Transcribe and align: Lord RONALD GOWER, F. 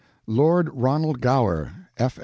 Lord 0.25 0.67
RONALD 0.75 1.21
GOWER, 1.21 1.87
F. 1.95 2.17